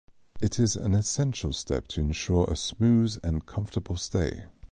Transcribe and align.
It 0.41 0.57
is 0.57 0.75
an 0.75 0.95
essential 0.95 1.53
step 1.53 1.87
to 1.89 2.01
ensure 2.01 2.45
a 2.49 2.55
smooth 2.55 3.19
and 3.23 3.45
comfortable 3.45 3.97
stay. 3.97 4.45